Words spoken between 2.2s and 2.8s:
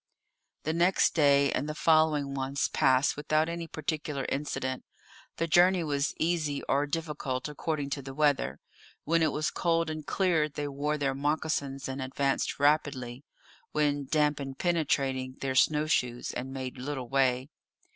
ones